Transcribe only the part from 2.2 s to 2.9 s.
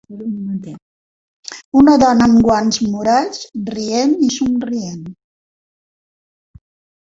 amb guants